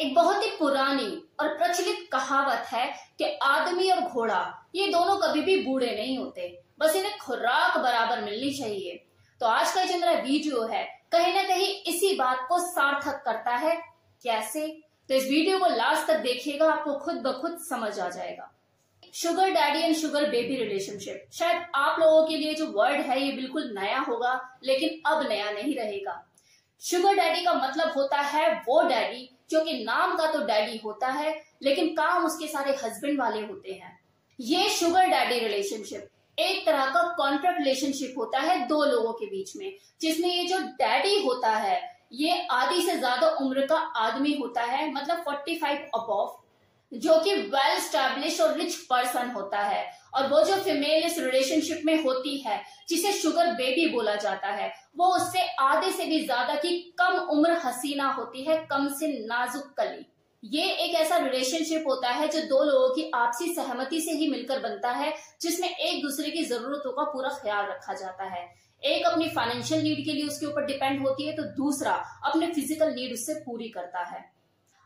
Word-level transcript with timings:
एक 0.00 0.14
बहुत 0.14 0.44
ही 0.44 0.50
पुरानी 0.50 1.28
और 1.40 1.48
प्रचलित 1.48 2.08
कहावत 2.12 2.66
है 2.66 2.94
कि 3.18 3.24
आदमी 3.42 3.90
और 3.90 4.00
घोड़ा, 4.00 4.68
ये 4.74 4.86
दोनों 4.86 5.16
कभी 5.16 5.40
भी 5.40 5.64
बूढ़े 5.64 5.94
नहीं 5.96 6.18
होते। 6.18 6.60
बस 6.78 6.96
इन्हें 6.96 7.18
खुराक 7.18 7.78
बराबर 7.78 8.20
मिलनी 8.20 8.50
चाहिए। 8.50 9.06
तो 9.40 9.46
आज 9.46 9.72
का 9.72 9.84
जो 9.84 9.98
मेरा 9.98 10.12
वीडियो 10.12 10.66
है, 10.66 10.84
कहीं 11.12 11.34
ना 11.34 11.42
कहीं 11.42 11.82
इसी 11.82 12.14
बात 12.16 12.46
को 12.48 12.58
सार्थक 12.58 13.22
करता 13.24 13.56
है। 13.56 13.76
कैसे? 14.22 14.66
तो 15.08 15.14
इस 15.14 15.24
वीडियो 15.24 15.58
को 15.58 15.66
लास्ट 15.66 16.06
तक 16.06 16.18
देखिएगा, 16.18 16.72
आपको 16.72 16.94
खुद 16.94 17.14
ब 17.14 17.32
खुद 17.40 17.58
समझ 17.58 17.98
आ 17.98 18.08
जाएगा। 18.08 18.52
Sugar 19.14 19.50
daddy 19.50 19.80
and 19.80 19.96
sugar 19.96 20.30
baby 20.30 20.56
relationship. 20.56 21.26
शायद 21.32 21.62
आप 21.74 22.00
लोगों 22.00 22.26
के 22.26 22.36
लिए 22.36 22.54
जो 22.54 22.66
वर्ड 22.66 23.00
है, 23.00 23.20
ये 23.20 23.32
बिल्कुल 23.32 23.74
नया 23.78 23.98
होगा, 23.98 24.58
लेकिन 24.64 25.10
अब 25.10 25.28
नया 25.28 25.50
नहीं 25.50 25.74
रहेगा। 25.76 26.26
शुगर 26.80 27.14
डैडी 27.14 27.44
का 27.44 27.54
मतलब 27.54 27.92
होता 27.96 28.16
है 28.16 28.52
वो 28.68 28.82
डैडी 28.82 29.36
जो 29.50 29.64
कि 29.64 29.72
नाम 29.84 30.16
का 30.16 30.30
तो 30.32 30.40
डैडी 30.40 30.80
होता 30.84 31.08
है, 31.08 31.34
लेकिन 31.62 31.88
काम 31.94 32.24
उसके 32.26 32.46
सारे 32.48 32.76
हस्बैंड 32.84 33.20
वाले 33.20 33.40
होते 33.40 33.72
हैं। 33.72 33.98
ये 34.38 34.68
शुगर 34.70 35.06
डैडी 35.08 35.38
रिलेशनशिप 35.38 36.08
एक 36.38 36.64
तरह 36.66 36.84
का 36.86 37.02
कॉन्ट्रैक्ट 37.16 37.58
रिलेशनशिप 37.58 38.14
होता 38.18 38.40
है 38.40 38.58
दो 38.66 38.84
लोगों 38.84 39.12
के 39.12 39.26
बीच 39.26 39.56
में, 39.56 39.72
जिसमें 40.00 40.28
ये 40.28 40.44
जो 40.44 40.58
डैडी 40.58 41.22
होता 41.24 41.50
है, 41.50 41.80
ये 42.12 42.46
आधी 42.50 42.82
से 42.82 42.96
ज़्यादा 42.98 43.28
उम्र 43.40 43.66
का 43.66 43.76
आदमी 43.76 44.34
होता 44.34 44.62
है 44.62 44.90
मतलब 44.92 45.24
45 45.24 45.60
फाइव 45.60 45.88
अबॉव 45.94 46.38
जो 46.92 47.18
कि 47.20 47.34
वेल 47.34 47.78
स्टैब्लिश 47.80 48.40
और 48.40 48.56
रिच 48.58 48.74
पर्सन 48.84 49.28
होता 49.30 49.58
है। 49.58 49.84
और 50.14 50.26
वो 50.28 50.42
जो 50.44 50.56
फीमेल 50.56 51.04
इस 51.06 51.18
रिलेशनशिप 51.18 51.82
में 51.84 52.02
होती 52.04 52.36
है, 52.38 52.60
जिसे 52.88 53.12
शुगर 53.12 53.52
बेबी 53.52 53.86
बोला 53.88 54.14
जाता 54.16 54.48
है 54.48 54.72
वो 54.96 55.06
उससे 55.16 55.46
आधे 55.60 55.90
से 55.92 56.06
भी 56.06 56.20
ज़्यादा 56.20 56.54
की 56.54 56.78
कम 56.98 57.18
उम्र 57.28 57.58
हसीना 57.64 58.08
होती 58.10 58.44
है, 58.44 58.56
कम 58.66 58.88
से 58.90 59.08
नाजुक 59.26 59.74
कली। 59.78 60.06
ये 60.42 60.64
एक 60.74 60.94
ऐसा 60.96 61.16
रिलेशनशिप 61.18 61.84
होता 61.86 62.08
है 62.10 62.28
जो 62.28 62.40
दो 62.48 62.62
लोगों 62.64 62.94
की 62.94 63.10
आपसी 63.14 63.52
सहमति 63.54 64.00
से 64.00 64.12
ही 64.12 64.28
मिलकर 64.28 64.58
बनता 64.60 64.90
है, 64.90 65.12
जिसमें 65.40 65.68
एक 65.68 66.02
दूसरे 66.02 66.30
की 66.30 66.44
जरूरतों 66.44 66.92
का 66.92 67.02
पूरा 67.12 67.28
ख्याल 67.42 67.66
रखा 67.66 67.94
जाता 67.94 68.24
है। 68.26 68.48
एक 68.82 69.06
अपनी 69.06 69.28
फाइनेंशियल 69.28 69.82
नीड 69.82 70.04
के 70.04 70.12
लिए 70.12 70.26
उसके 70.26 70.46
ऊपर 70.46 70.66
डिपेंड 70.66 71.00
होती 71.00 71.26
है 71.26 71.32
तो 71.36 71.42
दूसरा 71.56 71.92
अपने 72.24 72.46
फ़िज़िकल 72.46 72.94
नीड 72.94 73.12
उससे 73.12 73.34
पूरी 73.36 73.68
करता 73.68 74.04
है। 74.04 74.24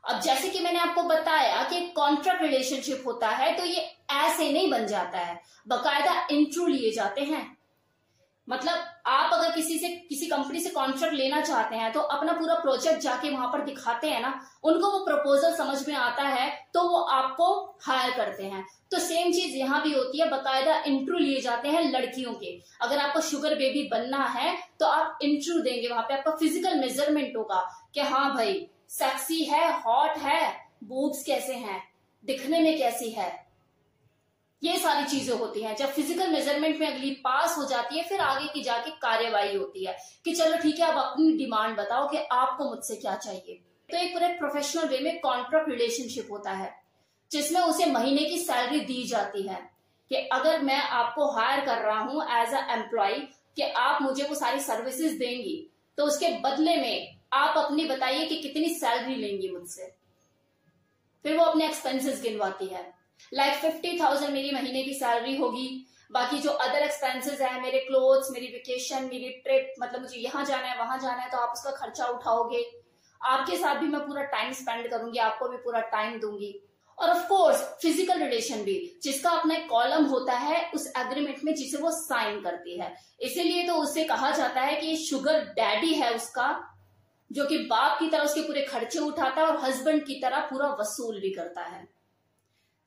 अब 0.04 0.20
जैसे 0.20 0.48
कि 0.48 0.60
मैंने 0.60 0.78
आपको 0.78 1.02
बताया 1.04 1.62
कि 1.62 1.80
कॉन्ट्रैक्ट 1.96 2.42
रिलेशनशिप 2.42 3.02
होता 3.06 3.28
है 3.28 3.56
तो 3.58 3.64
ये 3.64 3.84
ऐसे 4.14 4.50
नहीं 4.52 4.70
बन 4.70 4.86
जाता 4.86 5.18
है। 5.18 5.40
बकायदा 5.68 6.26
इंट्रू 6.30 6.66
लिए 6.66 6.90
जाते 6.92 7.20
हैं। 7.22 7.53
मतलब 8.48 8.78
आप 9.06 9.32
अगर 9.32 9.50
किसी 9.52 9.78
से, 9.78 9.88
किसी 10.08 10.26
कंपनी 10.26 10.60
से 10.60 10.70
कॉन्ट्रैक्ट 10.70 11.14
लेना 11.14 11.40
चाहते 11.40 11.76
हैं 11.76 11.92
तो 11.92 12.00
अपना 12.00 12.32
पूरा 12.32 12.54
प्रोजेक्ट 12.56 13.00
जाके 13.02 13.30
वहाँ 13.30 13.46
पर 13.48 13.64
दिखाते 13.64 14.08
हैं 14.08 14.20
ना, 14.22 14.32
उनको 14.64 14.90
वो 14.90 15.04
प्रपोजल 15.06 15.54
समझ 15.56 15.88
में 15.88 15.94
आता 15.96 16.22
है 16.24 16.50
तो 16.74 16.82
वो 16.82 16.98
आपको 16.98 17.46
हायर 17.82 18.10
करते 18.16 18.44
हैं। 18.44 18.64
तो 18.90 18.98
सेम 18.98 19.32
चीज़ 19.32 19.56
यहाँ 19.56 19.82
भी 19.82 19.92
होती 19.92 20.20
है, 20.20 20.28
बकायदा 20.30 20.76
इंटरव्यू 20.76 21.18
लिए 21.18 21.40
जाते 21.40 21.68
हैं 21.68 21.82
लड़कियों 21.90 22.32
के। 22.34 22.58
अगर 22.82 22.98
आपको 22.98 23.20
शुगर 23.22 23.54
बेबी 23.54 23.88
बनना 23.88 24.24
है 24.28 24.56
तो 24.80 24.86
आप 24.88 25.18
इंटरव्यू 25.22 25.62
देंगे 25.62 25.88
वहाँ 25.88 26.02
पे, 26.02 26.14
आपका 26.14 26.30
फ़िज़िकल 26.32 26.78
मेज़रमेंट 26.80 27.36
होगा 27.36 27.64
कि 27.94 28.00
हाँ 28.02 28.34
भाई 28.34 28.66
सेक्सी 28.90 29.42
है 29.44 29.70
हॉट 29.80 30.18
है 30.18 30.42
बूब्स 30.84 31.22
कैसे 31.24 31.54
हैं, 31.54 31.82
दिखने 32.24 32.60
में 32.60 32.76
कैसी 32.78 33.10
है। 33.10 33.43
ये 34.64 34.76
सारी 34.78 35.04
चीज़ें 35.06 35.34
होती 35.36 35.62
हैं। 35.62 35.74
जब 35.76 35.90
फ़िज़िकल 35.92 36.30
मेज़रमेंट 36.32 36.78
में 36.80 36.86
अगली 36.86 37.10
पास 37.24 37.56
हो 37.58 37.64
जाती 37.66 37.98
है, 37.98 38.04
फिर 38.04 38.20
आगे 38.20 38.46
की 38.48 38.62
जाके 38.62 38.90
कार्यवाही 39.00 39.56
होती 39.56 39.84
है 39.84 39.96
कि 40.24 40.34
चलो 40.34 40.56
ठीक 40.58 40.78
है 40.80 40.86
आप 40.86 40.98
अपनी 40.98 41.32
डिमांड 41.36 41.76
बताओ 41.76 42.08
कि 42.08 42.18
आपको 42.32 42.64
मुझसे 42.64 42.96
क्या 42.96 43.14
चाहिए। 43.16 43.60
तो 43.88 43.96
एक 43.98 44.12
पूरे 44.12 44.28
प्रोफेशनल 44.38 44.88
वे 44.88 44.98
में 45.00 45.20
कॉन्ट्रैक्ट 45.20 45.68
रिलेशनशिप 45.68 46.28
होता 46.30 46.50
है, 46.52 46.72
जिसमें 47.30 47.60
उसे 47.60 47.86
महीने 47.86 48.24
की 48.24 48.38
सैलरी 48.40 48.80
दी 48.82 49.02
जाती 49.06 49.42
है 49.42 49.60
कि 50.10 50.16
अगर 50.32 50.62
मैं 50.62 50.80
आपको 50.80 51.30
हायर 51.32 51.64
कर 51.66 51.82
रहा 51.82 51.98
हूँ 52.00 52.24
एज 52.32 52.54
अ 52.54 52.66
एम्प्लॉय 52.72 53.14
कि 53.56 53.62
आप 53.62 54.02
मुझे 54.02 54.24
वो 54.24 54.34
सारी 54.34 54.60
सर्विसेज़ 54.60 55.18
देंगी 55.18 55.56
तो 55.98 56.04
उसके 56.04 56.28
बदले 56.40 56.76
में 56.76 57.16
आप 57.32 57.56
अपनी 57.58 57.84
बताइए 57.84 58.26
कि 58.26 58.36
कितनी 58.38 58.74
सैलरी 58.74 59.14
लेंगी 59.16 59.48
मुझसे। 59.50 59.94
फिर 61.24 61.36
वो 61.36 61.44
अपने 61.44 61.66
एक्सपेंसेस 61.66 62.22
गिनवाती 62.22 62.66
है। 62.66 62.82
लाइक 63.32 63.54
फिफ्टी 63.54 63.98
थाउज़ेंड 64.00 64.32
मेरी 64.32 64.50
महीने 64.50 64.82
की 64.82 64.94
सैलरी 64.94 65.36
होगी। 65.36 65.86
बाकी 66.10 66.38
जो 66.38 66.50
अदर 66.50 66.82
एक्सपेंसेस 66.82 67.40
है, 67.40 67.60
मेरे 67.62 67.78
क्लोथ्स 67.80 68.30
मेरी 68.30 68.46
वेकेशन 68.46 69.04
मेरी 69.04 69.28
ट्रिप 69.44 69.74
मतलब 69.80 70.00
मुझे 70.00 70.18
यहाँ 70.18 70.44
जाना 70.44 70.66
है, 70.66 70.78
वहाँ 70.78 70.98
जाना 70.98 71.22
है 71.22 71.30
तो 71.30 71.38
आप 71.38 71.52
उसका 71.52 71.70
खर्चा 71.76 72.06
उठाओगे। 72.08 72.64
आपके 73.20 73.56
साथ 73.56 73.74
भी 73.74 73.86
मैं 73.86 74.00
पूरा 74.00 74.22
टाइम 74.22 74.52
स्पेंड 74.52 74.90
करूँगी, 74.90 75.18
आपको 75.18 75.48
भी 75.48 75.56
पूरा 75.56 75.80
टाइम 75.92 76.18
दूँगी। 76.20 76.54
और 76.98 77.10
ऑफ़ 77.10 77.26
कोर्स 77.28 77.62
फ़िज़िकल 77.82 78.18
रिलेशन 78.18 78.62
भी, 78.62 78.74
जिसका 79.02 79.30
अपना 79.30 79.54
एक 79.54 79.66
कॉलम 79.68 80.04
होता 80.04 80.32
है, 80.32 80.70
उस 80.74 80.86
एग्रीमेंट 80.98 81.40
में 81.44 81.54
जिसे 81.54 81.78
वो 81.78 81.90
साइन 81.90 82.40
करती 82.40 82.78
है। 82.78 82.94
इसीलिए 83.20 83.66
तो 83.66 83.74
उसे 83.74 84.04
कहा 84.04 84.30
जाता 84.30 84.60
है 84.60 84.76
कि 84.80 84.96
शुगर 84.96 85.40
डैडी 85.54 85.92
है 85.94 86.14
उसका, 86.14 86.46
जो 87.30 87.44
कि 87.44 87.58
बाप 87.64 87.98
की 87.98 88.08
तरह 88.10 88.24
उसके 88.24 88.40
पूरे 88.40 88.62
खर्चे 88.62 88.98
उठाता 88.98 89.40
है 89.40 89.46
और 89.46 89.58
हस्बैंड 89.60 90.04
की 90.06 90.20
तरह 90.20 90.40
पूरा 90.40 90.68
वसूल 90.80 91.20
भी 91.20 91.30
करता 91.30 91.62
है। 91.62 91.86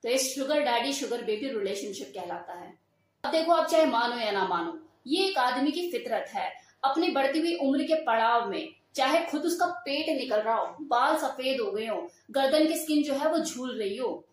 तो 0.03 0.09
इस 0.09 0.35
sugar 0.35 0.61
daddy 0.61 0.93
sugar 0.93 1.23
baby 1.23 1.47
relationship 1.47 2.11
कहलाता 2.15 2.53
है। 2.53 2.79
अब 3.23 3.31
देखो 3.31 3.51
आप 3.51 3.69
चाहे 3.69 3.85
मानो 3.85 4.17
या 4.17 4.31
ना 4.31 4.47
मानो, 4.47 4.79
ये 5.07 5.27
एक 5.27 5.37
आदमी 5.37 5.71
की 5.71 5.91
फितरत 5.91 6.25
है। 6.29 6.53
अपनी 6.83 7.07
बढ़ती 7.07 7.39
हुई 7.39 7.55
उम्र 7.55 7.83
के 7.83 8.03
पड़ाव 8.03 8.49
में, 8.49 8.75
चाहे 8.95 9.25
खुद 9.25 9.45
उसका 9.45 9.65
पेट 9.65 10.09
निकल 10.09 10.39
रहा 10.39 10.55
हो, 10.55 10.77
बाल 10.81 11.17
सफ़ेद 11.17 11.61
हो 11.61 11.71
गए 11.71 11.85
हो, 11.85 12.07
गर्दन 12.31 12.67
की 12.67 12.77
स्किन 12.77 13.03
जो 13.03 13.13
है 13.13 13.31
वो 13.31 13.39
झूल 13.39 13.79
रही 13.79 13.97
हो। 13.97 14.25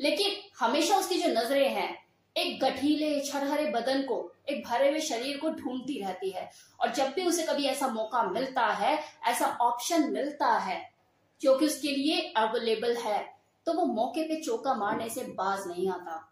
लेकिन 0.00 0.36
हमेशा 0.58 0.96
उसकी 0.96 1.14
जो 1.14 1.28
नज़रें 1.28 1.68
हैं, 1.68 2.06
एक 2.36 2.60
गठीले, 2.60 3.20
छरहरे 3.20 3.70
बदन 3.70 4.02
को, 4.02 4.32
एक 4.48 4.64
भरे 4.66 4.90
हुए 4.90 5.00
शरीर 5.00 5.36
को 5.36 5.50
ढूंढती 5.50 6.00
रहती 6.00 6.30
है। 6.30 6.50
और 6.80 6.92
जब 6.92 7.08
भी 7.08 7.26
उसे 7.26 7.42
कभी 7.42 7.64
ऐसा 7.64 7.88
मौका 7.88 8.22
मिलता 8.22 8.66
है, 8.66 9.04
ऐसा 9.24 9.46
ऑप्शन 9.46 10.12
मिलता 10.12 10.58
है, 10.58 10.92
जो 11.40 11.58
कि 11.58 11.66
उसके 11.66 11.88
लिए 11.88 12.32
अवेलेबल 12.36 12.96
है। 12.96 13.41
तो 13.66 13.72
वो 13.72 13.84
मौके 13.84 14.22
पे 14.22 14.40
चौका 14.42 14.74
मारने 14.74 15.08
से 15.08 15.22
बाज 15.32 15.66
नहीं 15.66 15.88
आता। 15.90 16.28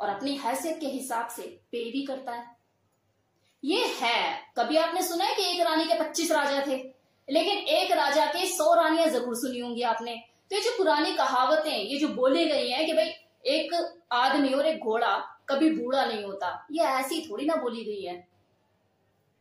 और 0.00 0.08
अपनी 0.08 0.36
हैसियत 0.36 0.78
के 0.80 0.86
हिसाब 0.86 1.28
से 1.28 1.42
पे 1.72 1.90
भी 1.90 2.04
करता 2.06 2.32
है। 2.32 2.56
ये 3.62 3.86
है, 4.00 4.40
कभी 4.58 4.76
आपने 4.76 5.02
सुना 5.02 5.24
है 5.24 5.34
कि 5.34 5.42
एक 5.42 5.60
रानी 5.60 5.84
के 5.84 5.98
पच्चीस 6.00 6.32
राजा 6.32 6.60
थे? 6.66 6.76
लेकिन 7.28 7.58
एक 7.58 7.92
राजा 7.92 8.26
के 8.26 8.46
सौ 8.46 8.74
रानियाँ 8.74 9.06
ज़रूर 9.06 9.36
सुनी 9.36 9.58
होंगी 9.58 9.82
आपने। 9.82 10.14
तो 10.50 10.56
ये 10.56 10.62
जो 10.62 10.76
पुरानी 10.78 11.12
कहावतें, 11.12 11.70
ये 11.70 11.98
जो 11.98 12.08
बोली 12.08 12.48
गई 12.48 12.68
हैं 12.68 12.86
कि 12.86 12.92
भाई, 12.92 13.12
एक 13.46 13.74
आदमी 14.12 14.52
और 14.52 14.66
एक 14.66 14.80
घोड़ा 14.80 15.16
कभी 15.48 15.70
बूढ़ा 15.70 16.04
नहीं 16.04 16.24
होता, 16.24 16.66
ये 16.72 16.84
ऐसी 16.84 17.20
थोड़ी 17.30 17.46
ना 17.46 17.54
बोली 17.54 17.84
गई 17.84 18.02
है। 18.02 18.26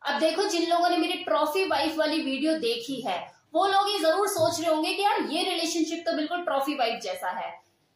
अब 0.01 0.19
देखो, 0.19 0.43
जिन 0.43 0.69
लोगों 0.69 0.89
ने 0.89 0.97
मेरी 0.97 1.23
ट्रॉफी 1.23 1.65
वाइफ 1.65 1.97
वाली 1.97 2.21
वीडियो 2.21 2.53
देखी 2.53 3.01
है 3.01 3.19
वो 3.57 3.67
लोग 3.67 3.89
ये 3.89 3.99
ज़रूर 3.99 4.27
सोच 4.29 4.59
रहे 4.59 4.69
होंगे 4.69 4.93
कि 4.93 5.03
यार 5.03 5.21
ये 5.31 5.43
रिलेशनशिप 5.43 6.03
तो 6.07 6.15
बिल्कुल 6.15 6.41
ट्रॉफी 6.43 6.75
वाइफ 6.75 6.99
जैसा 7.03 7.29
है। 7.29 7.51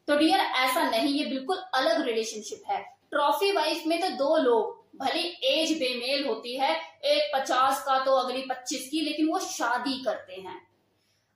तो 0.08 0.16
डियर 0.18 0.40
ऐसा 0.40 0.90
नहीं, 0.90 1.14
ये 1.14 1.26
बिल्कुल 1.26 1.58
अलग 1.76 2.06
रिलेशनशिप 2.06 2.64
है। 2.70 2.82
ट्रॉफी 3.12 3.52
वाइफ 3.52 3.84
में 3.88 4.00
तो 4.02 4.10
दो 4.18 4.38
लोग, 4.40 4.80
भले 4.98 5.22
एज 5.50 5.72
बेमेल 5.80 6.26
होती 6.28 6.58
है, 6.58 6.74
एक 7.06 7.32
पचास 7.36 7.84
का 7.84 8.00
तो 8.06 8.16
अगली 8.16 8.42
पच्चीस 8.50 8.88
की, 8.90 9.02
लेकिन 9.02 9.30
वो 9.30 9.40
शादी 9.42 10.02
करते 10.04 10.42
हैं। 10.42 10.60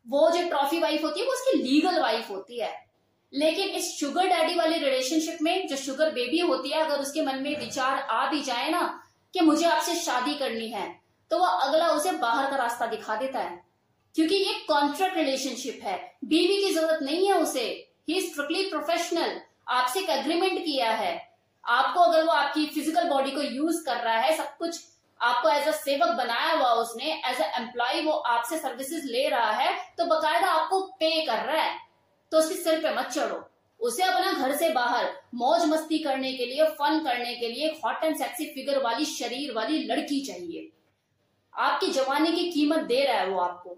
वो 0.05 0.29
जो 0.31 0.47
ट्रॉफी 0.49 0.79
वाइफ 0.79 1.03
होती 1.03 1.19
है, 1.19 1.25
वो 1.25 1.33
उसकी 1.33 1.57
लीगल 1.59 2.01
वाइफ 2.01 2.29
होती 2.29 2.59
है। 2.59 2.73
लेकिन 3.33 3.69
इस 3.71 3.91
शुगर 3.99 4.27
डैडी 4.27 4.55
वाली 4.55 4.77
रिलेशनशिप 4.79 5.37
में 5.41 5.67
जो 5.67 5.75
शुगर 5.77 6.11
बेबी 6.11 6.39
होती 6.41 6.69
है, 6.69 6.81
अगर 6.81 6.99
उसके 6.99 7.21
मन 7.21 7.39
में 7.39 7.57
विचार 7.59 7.99
आ 8.01 8.29
भी 8.31 8.41
जाए 8.43 8.69
ना, 8.69 9.01
कि 9.33 9.41
मुझे 9.41 9.65
आपसे 9.67 9.95
शादी 9.95 10.33
करनी 10.35 10.67
है 10.69 10.87
तो 11.31 11.37
वो 11.37 11.45
अगला 11.45 11.87
उसे 11.89 12.11
बाहर 12.13 12.49
का 12.51 12.57
रास्ता 12.57 12.85
दिखा 12.87 13.15
देता 13.15 13.39
है। 13.39 13.59
क्योंकि 14.15 14.35
ये 14.35 14.53
कॉन्ट्रैक्ट 14.67 15.17
रिलेशनशिप 15.17 15.79
है। 15.83 15.97
बीवी 16.25 16.57
की 16.57 16.73
ज़रूरत 16.73 16.99
नहीं 17.03 17.27
है 17.27 17.37
उसे। 17.37 17.65
ही 18.09 18.21
स्ट्रिक्टली 18.21 18.63
प्रोफेशनल 18.69 19.39
आपसे 19.69 19.99
एक 19.99 20.09
एग्रीमेंट 20.09 20.63
किया 20.65 20.91
है। 20.91 21.13
आपको 21.63 21.99
अगर 22.01 22.23
वो 22.23 22.31
आपकी 22.31 22.65
फ़िज़िकल 22.65 23.07
बॉडी 23.09 23.31
को 23.31 23.41
यूज़ 23.41 23.83
कर 23.85 24.03
रहा 24.03 24.17
है, 24.17 24.35
सब 24.37 24.57
कुछ 24.57 24.79
आपको 25.19 25.49
एज 25.49 25.67
अ 25.67 25.71
सेवक 25.73 26.09
बनाया 26.17 26.51
हुआ 26.51 26.71
उसने 26.75 27.13
एज 27.29 27.41
अ 27.41 27.45
एम्प्लॉय 27.59 28.01
वो 28.01 28.11
आपसे 28.11 28.57
सर्विसेज़ 28.57 29.05
ले 29.05 29.27
रहा 29.29 29.51
है 29.51 29.73
तो 29.97 30.05
बकायदा 30.05 30.47
आपको 30.49 30.81
पे 30.99 31.09
कर 31.25 31.45
रहा 31.45 31.61
है। 31.61 31.77
तो 32.31 32.37
उसके 32.37 32.55
सिर 32.55 32.79
पे 32.81 32.93
मत 32.95 33.07
चढ़ो। 33.07 33.43
उसे 33.79 34.03
अपना 34.03 34.31
घर 34.33 34.55
से 34.55 34.69
बाहर, 34.69 35.11
मौज 35.35 35.65
मस्ती 35.65 35.99
करने 35.99 36.31
के 36.33 36.45
लिए 36.45 36.65
फन 36.71 36.99
करने 36.99 37.35
के 37.35 37.47
लिए 37.49 37.67
हॉट 37.85 38.03
एंड 38.03 38.15
सेक्सी 38.17 38.45
फिगर 38.45 38.81
वाली, 38.83 39.05
शरीर 39.05 39.53
वाली 39.53 39.83
लड़की 39.85 40.19
चाहिए। 40.25 40.71
आपकी 41.53 41.91
जवानी 41.91 42.31
की 42.31 42.49
कीमत 42.51 42.83
दे 42.83 43.03
रहा 43.03 43.17
है 43.17 43.27
वो 43.27 43.39
आपको। 43.39 43.77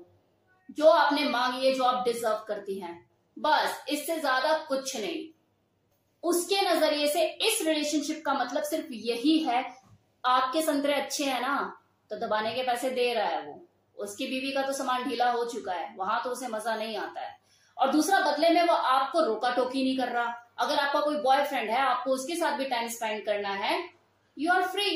जो 0.69 0.89
आपने 0.89 1.23
मांगी 1.25 1.65
है, 1.67 1.73
जो 1.73 1.83
आप 1.83 2.03
डिजर्व 2.05 2.43
करती 2.47 2.79
हैं। 2.79 3.05
बस, 3.37 3.83
इससे 3.89 4.19
ज़्यादा 4.19 4.57
कुछ 4.65 4.95
नहीं। 4.95 5.27
उसके 6.23 6.61
नज़रिए 6.63 7.07
से 7.07 7.25
इस 7.47 7.61
रिलेशनशिप 7.61 8.21
का 8.25 8.33
मतलब 8.33 8.63
सिर्फ़ 8.63 8.93
यही 8.93 9.37
है, 9.39 9.63
आपके 10.23 10.61
संतरे 10.61 10.93
अच्छे 10.93 11.23
हैं 11.23 11.41
ना 11.41 11.73
तो 12.11 12.15
दबाने 12.17 12.53
के 12.53 12.63
पैसे 12.63 12.89
दे 12.91 13.13
रहा 13.13 13.27
है 13.27 13.45
वो। 13.45 13.61
उसकी 13.97 14.27
बीवी 14.27 14.51
का 14.51 14.61
तो 14.61 14.73
सामान 14.73 15.03
ढीला 15.03 15.29
हो 15.31 15.43
चुका 15.45 15.73
है, 15.73 15.93
वहाँ 15.97 16.21
तो 16.23 16.29
उसे 16.29 16.47
मज़ा 16.47 16.75
नहीं 16.75 16.97
आता 16.97 17.21
है। 17.21 17.35
और 17.77 17.91
दूसरा 17.91 18.19
बदले 18.21 18.49
में 18.49 18.61
वो 18.63 18.73
आपको 18.73 19.23
रोका 19.25 19.49
टोकी 19.55 19.83
नहीं 19.83 19.97
कर 19.97 20.11
रहा। 20.11 20.33
अगर 20.59 20.79
आपका 20.79 20.99
कोई 21.01 21.15
बॉयफ्रेंड 21.17 21.69
है, 21.69 21.79
आपको 21.79 22.11
उसके 22.11 22.35
साथ 22.35 22.57
भी 22.57 22.65
टाइम 22.65 22.87
स्पेंड 22.89 23.25
करना 23.25 23.49
है 23.55 23.77
यू 24.37 24.51
आर 24.51 24.67
फ्री 24.67 24.89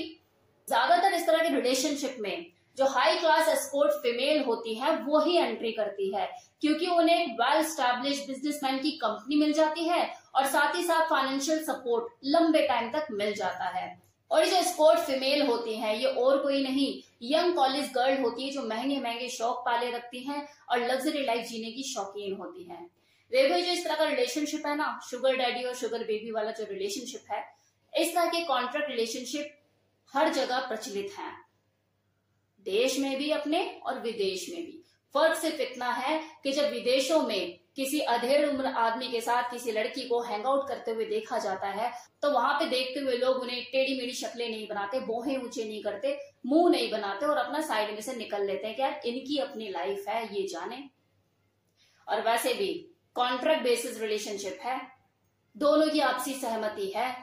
ज़्यादातर 0.67 1.13
इस 1.13 1.25
तरह 1.27 1.43
के 1.43 1.55
रिलेशनशिप 1.55 2.17
में 2.19 2.45
जो 2.77 2.85
हाई 2.85 3.17
क्लास 3.17 3.47
एस्पोर्ट 3.47 3.91
फीमेल 3.91 4.43
होती 4.43 4.73
है 4.75 4.95
वो 4.97 5.19
ही 5.19 5.37
एंट्री 5.37 5.71
करती 5.71 6.15
है। 6.15 6.29
क्योंकि 6.61 6.87
उन्हें 6.87 7.15
एक 7.15 7.31
वेल 7.31 7.63
स्टैब्लिश 7.63 8.25
बिजनेसमैन 8.27 8.79
की 8.79 8.91
कंपनी 8.91 9.35
मिल 9.35 9.53
जाती 9.53 9.83
है 9.83 10.13
और 10.35 10.45
साथ 10.45 10.75
ही 10.75 10.83
साथ 10.83 11.05
फाइनेंशियल 11.05 11.63
सपोर्ट 11.63 12.13
लंबे 12.25 12.67
टाइम 12.67 12.91
तक 12.91 13.07
मिल 13.11 13.33
जाता 13.33 13.69
है। 13.69 14.01
और 14.31 14.45
जो 14.45 14.61
स्पोर्ट 14.63 14.99
फीमेल 14.99 15.41
होती 15.41 15.73
हैं, 15.75 15.95
ये 15.95 16.05
और 16.05 16.37
कोई 16.37 16.63
नहीं 16.63 17.01
यंग 17.21 17.55
कॉलेज 17.55 17.91
गर्ल 17.91 18.21
होती 18.21 18.43
है 18.43 18.51
जो 18.51 18.61
महँगे 18.61 18.99
महँगे 18.99 19.29
शौक 19.29 19.63
पाले 19.65 19.91
रखती 19.91 20.19
हैं 20.19 20.47
और 20.69 20.79
लग्जरी 20.79 21.25
लाइफ 21.25 21.47
जीने 21.47 21.71
की 21.71 21.83
शौकीन 21.83 22.35
होती 22.35 22.63
हैं। 22.63 22.85
देखो 23.31 23.55
जो 23.55 23.71
इस 23.71 23.83
तरह 23.85 23.95
का 23.95 24.03
रिलेशनशिप 24.03 24.65
है 24.65 24.75
ना 24.75 24.99
शुगर 25.09 25.35
डैडी 25.35 25.63
और 25.63 25.75
शुगर 25.75 26.03
बेबी 26.03 26.31
वाला 26.31 26.51
जो 26.51 26.63
रिलेशनशिप 26.63 27.31
है, 27.31 27.43
इस 27.97 28.15
तरह 28.15 28.25
के 28.25 28.43
कॉन्ट्रैक्ट 28.43 28.89
रिलेशनशिप 28.89 29.57
हर 30.13 30.33
जगह 30.33 30.59
प्रचलित 30.59 31.13
हैं। 31.19 31.50
देश 32.65 32.99
में 32.99 33.17
भी 33.17 33.29
अपने 33.31 33.65
और 33.85 33.99
विदेश 34.01 34.47
में 34.49 34.61
भी। 34.61 34.77
फ़र्क 35.15 35.37
सिर्फ़ 35.37 35.61
इतना 35.61 35.91
है 35.91 36.21
कि 36.43 36.51
जब 36.51 36.69
विदेशों 36.71 37.21
में 37.21 37.59
किसी 37.75 37.99
अधेड़ 37.99 38.45
उम्र 38.45 38.65
आदमी 38.65 39.07
के 39.07 39.19
साथ 39.21 39.49
किसी 39.51 39.71
लड़की 39.71 40.01
को 40.07 40.21
हैंग 40.21 40.45
आउट 40.45 40.67
करते 40.67 40.91
हुए 40.91 41.05
देखा 41.05 41.37
जाता 41.39 41.67
है 41.69 41.91
तो 42.23 42.31
वहाँ 42.31 42.53
पे 42.53 42.65
देखते 42.65 42.99
हुए 42.99 43.17
लोग 43.17 43.37
उन्हें 43.37 43.63
टेढ़ी 43.63 43.97
मेढ़ी 43.97 44.13
शक्लें 44.13 44.49
नहीं 44.49 44.67
बनाते, 44.67 44.99
बोहे 44.99 45.37
ऊँचे 45.37 45.63
नहीं 45.63 45.81
करते, 45.83 46.17
मुँह 46.45 46.69
नहीं 46.71 46.89
बनाते 46.91 47.25
और 47.25 47.37
अपना 47.37 47.61
साइड 47.61 47.91
में 47.91 48.01
से 48.01 48.15
निकल 48.15 48.45
लेते 48.45 48.67
हैं 48.67 48.75
कि 48.75 48.81
यार 48.81 49.01
इनकी 49.05 49.37
अपनी 49.39 49.69
लाइफ 49.69 50.07
है, 50.07 50.23
ये 50.35 50.47
जाने। 50.47 50.83
और 52.07 52.21
वैसे 52.21 52.53
भी 52.53 52.73
कॉन्ट्रैक्ट 53.15 53.63
बेसिस 53.63 53.99
रिलेशनशिप 54.01 54.59
है, 54.63 54.79
दोनों 55.55 55.87
की 55.89 55.99
आपसी 56.01 56.33
सहमति 56.33 56.91
है, 56.95 57.15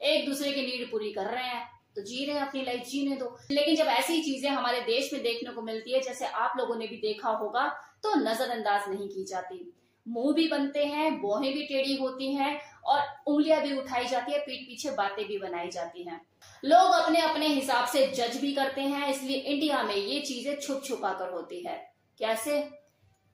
एक 0.00 0.26
दूसरे 0.26 0.52
की 0.52 0.62
नीड 0.62 0.90
पूरी 0.90 1.12
कर 1.12 1.26
रहे 1.26 1.44
हैं 1.44 1.68
तो 1.96 2.02
जी 2.02 2.24
रहे 2.24 2.38
अपनी 2.38 2.62
लाइफ 2.62 2.86
जीने 2.86 3.16
दो। 3.16 3.36
लेकिन 3.50 3.76
जब 3.76 3.86
ऐसी 3.88 4.20
चीज़ें 4.22 4.50
हमारे 4.50 4.80
देश 4.80 5.12
में 5.12 5.22
देखने 5.22 5.52
को 5.52 5.62
मिलती 5.62 5.92
है, 5.92 6.00
जैसे 6.00 6.26
आप 6.26 6.52
लोगों 6.58 6.76
ने 6.76 6.86
भी 6.86 6.96
देखा 6.96 7.30
होगा 7.30 7.68
तो 8.02 8.14
नजरअंदाज 8.14 8.88
नहीं 8.88 9.08
की 9.08 9.24
जाती। 9.24 9.72
मुँह 10.06 10.32
भी 10.34 10.46
बनते 10.48 10.84
हैं, 10.84 11.20
बोहें 11.20 11.52
भी 11.54 11.62
टेढ़ी 11.62 11.96
होती 11.96 12.34
हैं 12.34 12.60
और 12.84 13.02
उंगलियाँ 13.26 13.60
भी 13.62 13.76
उठाई 13.78 14.04
जाती 14.04 14.32
है, 14.32 14.38
पीठ 14.38 14.66
पीछे 14.66 14.90
बातें 14.90 15.24
भी 15.26 15.38
बनाई 15.38 15.70
जाती 15.70 16.02
हैं। 16.02 16.20
लोग 16.64 16.92
अपने 16.92 17.20
अपने 17.20 17.46
हिसाब 17.46 17.86
से 17.86 18.06
जज 18.06 18.36
भी 18.36 18.52
करते 18.54 18.80
हैं, 18.80 19.08
इसलिए 19.08 19.36
इंडिया 19.36 19.82
में 19.82 19.94
ये 19.94 20.20
चीज़ें 20.20 20.60
छुप 20.60 20.82
छुपा 20.84 21.12
कर 21.12 21.32
होती 21.32 21.62
है। 21.66 21.76
कैसे? 22.18 22.60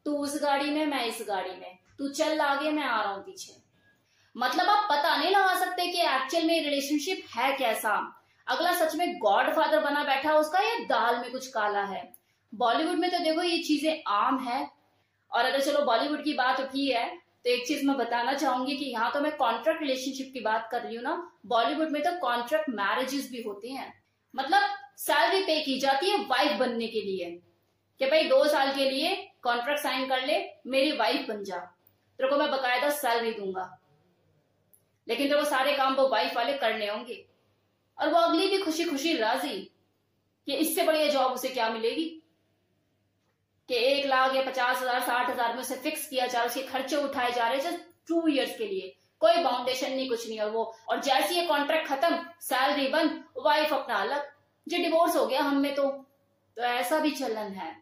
तू 0.07 0.17
उस 0.17 0.43
गाड़ी 0.43 0.71
में, 0.71 0.87
मैं 0.87 1.05
इस 1.07 1.25
गाड़ी 1.29 1.51
में। 1.51 1.79
तू 1.99 2.09
चल 2.09 2.41
आगे, 2.41 2.71
मैं 2.71 2.85
आ 2.85 3.03
रहा 3.03 3.12
हूँ 3.12 3.23
पीछे। 3.23 3.53
मतलब 4.37 4.69
आप 4.69 4.89
पता 4.91 5.17
नहीं 5.17 5.31
लगा 5.31 5.59
सकते 5.61 5.87
कि 5.87 6.01
एक्चुअल 6.01 6.45
में 6.45 6.65
रिलेशनशिप 6.65 7.25
है 7.37 7.53
कैसा। 7.59 7.99
अगला 8.50 8.73
सच 8.75 8.94
में 8.97 9.19
गॉड 9.19 9.52
फादर 9.55 9.81
बना 9.81 10.02
बैठा 10.05 10.32
उसका, 10.35 10.61
या 10.61 10.79
दाल 10.87 11.19
में 11.19 11.31
कुछ 11.32 11.47
काला 11.49 11.82
है? 11.85 12.12
बॉलीवुड 12.52 12.99
में 12.99 13.11
तो 13.11 13.19
देखो 13.19 13.43
ये 13.43 13.58
चीज़ें 13.58 14.02
आम 14.08 14.38
है। 14.41 14.69
और 15.31 15.44
अगर 15.44 15.61
चलो 15.61 15.85
बॉलीवुड 15.85 16.23
की 16.25 16.32
बात 16.35 16.61
उठी 16.61 16.91
है 16.91 17.08
तो 17.44 17.50
एक 17.50 17.67
चीज़ 17.67 17.87
मैं 17.87 17.97
बताना 17.97 18.32
चाहूँगी 18.32 18.76
कि 18.76 18.85
यहाँ 18.85 19.11
तो 19.12 19.20
मैं 19.20 19.37
कॉन्ट्रैक्ट 19.37 19.82
रिलेशनशिप 19.82 20.31
की 20.32 20.41
बात 20.41 20.69
कर 20.73 20.82
रही 20.82 20.97
हूँ 20.97 21.02
ना 21.05 21.14
बॉलीवुड 21.47 21.91
में 21.91 22.02
तो 22.02 22.11
कॉन्ट्रैक्ट 22.20 22.69
मैरिजेस 22.70 23.31
भी 23.32 23.43
होती 23.43 23.75
हैं। 23.75 23.93
मतलब 24.35 24.62
सैलरी 24.99 25.43
पे 25.43 25.61
की 25.61 25.79
जाती 25.81 26.11
है 26.11 26.19
वाइफ 26.25 26.58
बनने 26.58 26.88
के 26.88 27.00
लिए। 27.00 27.31
कि 28.00 28.06
भाई 28.06 28.25
दो 28.25 28.44
साल 28.47 28.75
के 28.75 28.91
लिए 28.91 29.14
कॉन्ट्रैक्ट 29.43 29.82
साइन 29.82 30.08
कर 30.08 30.26
ले, 30.26 30.38
मेरी 30.67 30.93
वाइफ 30.93 31.26
बन 31.29 31.43
जा। 31.44 31.56
तेरे 31.56 32.31
को 32.31 32.37
मैं 32.37 32.50
बकायदा 32.50 32.91
सैलरी 32.91 33.32
दूँगा। 33.32 33.64
लेकिन 35.06 35.29
तेरे 35.29 35.41
को 35.41 35.49
सारे 35.50 35.76
काम 35.76 35.94
वो 35.94 36.08
वाइफ 36.08 36.37
वाले 36.37 36.52
करने 36.55 36.88
होंगे। 36.88 37.25
और 38.00 38.12
वो 38.12 38.19
अगली 38.19 38.47
भी 38.47 38.58
खुशी 38.58 38.85
खुशी 38.85 39.17
राज़ी 39.17 39.58
कि 40.47 40.55
इससे 40.55 40.82
बढ़िया 40.82 41.08
जॉब 41.08 41.32
उसे 41.32 41.49
क्या 41.49 41.69
मिलेगी? 41.70 42.05
कि 43.69 43.75
एक 43.76 44.06
लाख 44.06 44.35
या 44.35 44.43
पचास 44.43 44.81
हज़ार, 44.82 45.00
साठ 45.00 45.31
हज़ार 45.31 45.52
में 45.55 45.61
उसे 45.61 45.75
फिक्स 45.75 46.08
किया 46.08 46.26
जा 46.26 46.32
रहा 46.32 46.43
है, 46.43 46.49
उसके 46.49 46.62
खर्चे 46.62 46.97
उठाए 46.97 47.32
जा 47.32 47.49
रहे 47.49 47.58
हैं 47.58 47.70
जस्ट 47.70 47.85
टू 48.08 48.26
ईयर्स 48.29 48.56
के 48.58 48.67
लिए। 48.67 48.94
कोई 49.20 49.43
बाउंडेशन 49.44 49.93
नहीं, 49.93 50.08
कुछ 50.08 50.29
नहीं 50.29 50.41
और 50.41 50.50
वो। 50.50 50.62
और 50.88 51.00
जैसे 51.00 51.35
ये 51.35 51.47
कॉन्ट्रैक्ट 51.47 51.88
खत्म 51.88 52.19
सैलरी 52.41 52.87
बंद 52.88 53.23
वाइफ 53.38 53.73
अपना 53.73 53.94
अलग। 53.97 54.31
जो 54.67 54.79
डिवोर्स 54.79 55.17
हो 55.17 55.26
गया, 55.26 55.41
हम 55.41 55.56
में 55.56 55.75
तो 55.75 55.88
तो 56.56 56.62
ऐसा 56.62 56.99
भी 56.99 57.11
चलन 57.11 57.52
है। 57.52 57.75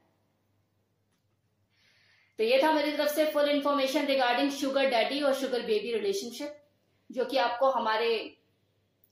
तो 2.39 2.45
ये 2.45 2.63
था 2.63 2.73
मेरी 2.73 2.93
तरफ़ 2.93 3.13
से 3.13 3.25
full 3.33 3.49
information 3.51 4.07
regarding 4.07 4.51
sugar 4.51 4.91
daddy 4.91 5.21
और 5.21 5.35
शुगर 5.35 5.63
बेबी 5.63 5.93
रिलेशनशिप 5.93 6.57
जो 7.11 7.25
कि 7.25 7.37
आपको 7.37 7.71
हमारे 7.71 8.11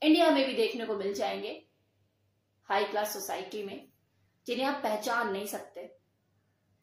इंडिया 0.01 0.29
में 0.31 0.45
भी 0.47 0.53
देखने 0.53 0.85
को 0.85 0.95
मिल 0.95 1.13
जाएँगे। 1.13 1.51
हाई 2.69 2.83
क्लास 2.83 3.13
सोसाइटी 3.13 3.63
में, 3.63 3.87
जिन्हें 4.45 4.65
आप 4.65 4.83
पहचान 4.83 5.31
नहीं 5.31 5.45
सकते, 5.45 5.95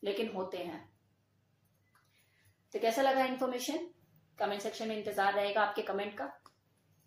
लेकिन 0.02 0.31
होते 0.32 0.58
हैं। 0.58 0.81
तो 2.72 2.81
कैसा 2.81 3.02
लगा 3.02 3.25
इन्फॉर्मेशन 3.25 3.87
कमेंट 4.38 4.62
सेक्शन 4.62 4.88
में 4.88 4.96
इंतज़ार 4.96 5.34
रहेगा 5.34 5.62
आपके 5.62 5.82
कमेंट 5.82 6.19
का। 6.19 6.25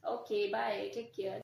ओके 0.03 0.47
बाय 0.47 0.89
टेक 0.89 1.11
केयर 1.15 1.41